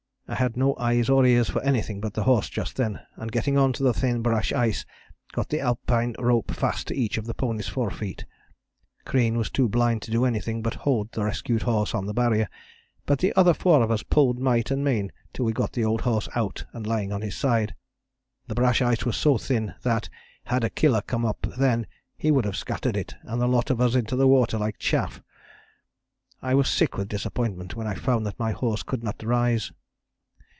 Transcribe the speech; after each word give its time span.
I 0.27 0.35
had 0.35 0.55
no 0.55 0.77
eyes 0.77 1.09
or 1.09 1.25
ears 1.25 1.49
for 1.49 1.61
anything 1.61 1.99
but 1.99 2.13
the 2.13 2.23
horse 2.23 2.47
just 2.47 2.77
then, 2.77 3.01
and 3.17 3.33
getting 3.33 3.57
on 3.57 3.73
to 3.73 3.83
the 3.83 3.93
thin 3.93 4.21
brash 4.21 4.53
ice 4.53 4.85
got 5.33 5.49
the 5.49 5.59
Alpine 5.59 6.15
rope 6.17 6.51
fast 6.51 6.87
to 6.87 6.95
each 6.95 7.17
of 7.17 7.25
the 7.25 7.33
pony's 7.33 7.67
forefeet. 7.67 8.23
Crean 9.03 9.37
was 9.37 9.49
too 9.49 9.67
blind 9.67 10.01
to 10.03 10.09
do 10.11 10.23
anything 10.23 10.61
but 10.61 10.73
hold 10.85 11.11
the 11.11 11.25
rescued 11.25 11.63
horse 11.63 11.93
on 11.93 12.05
the 12.05 12.13
Barrier, 12.13 12.47
but 13.05 13.19
the 13.19 13.33
other 13.35 13.53
four 13.53 13.83
of 13.83 13.91
us 13.91 14.03
pulled 14.03 14.39
might 14.39 14.71
and 14.71 14.85
main 14.85 15.11
till 15.33 15.43
we 15.43 15.51
got 15.51 15.73
the 15.73 15.83
old 15.83 15.99
horse 15.99 16.29
out 16.33 16.63
and 16.71 16.87
lying 16.87 17.11
on 17.11 17.21
his 17.21 17.35
side. 17.35 17.75
The 18.47 18.55
brash 18.55 18.81
ice 18.81 19.03
was 19.05 19.17
so 19.17 19.37
thin 19.37 19.73
that, 19.81 20.07
had 20.45 20.63
a 20.63 20.69
'Killer' 20.69 21.01
come 21.01 21.25
up 21.25 21.41
then 21.57 21.87
he 22.15 22.31
would 22.31 22.45
have 22.45 22.55
scattered 22.55 22.95
it, 22.95 23.15
and 23.23 23.41
the 23.41 23.47
lot 23.49 23.69
of 23.69 23.81
us 23.81 23.95
into 23.95 24.15
the 24.15 24.29
water 24.29 24.57
like 24.57 24.79
chaff. 24.79 25.21
I 26.41 26.55
was 26.55 26.69
sick 26.69 26.95
with 26.95 27.09
disappointment 27.09 27.75
when 27.75 27.85
I 27.85 27.95
found 27.95 28.25
that 28.25 28.39
my 28.39 28.53
horse 28.53 28.81
could 28.83 29.03
not 29.03 29.21
rise. 29.23 29.73